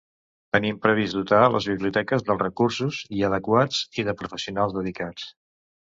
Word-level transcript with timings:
Tenim 0.55 0.79
previst 0.85 1.17
dotar 1.17 1.41
les 1.55 1.67
biblioteques 1.73 2.25
dels 2.29 2.43
recursos 2.45 3.03
i 3.19 3.21
adequats 3.31 3.83
i 4.03 4.07
de 4.09 4.19
professionals 4.23 4.75
dedicats. 4.79 5.29